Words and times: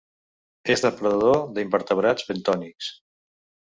És 0.75 0.85
depredador 0.85 1.39
d'invertebrats 1.59 2.29
bentònics. 2.35 2.93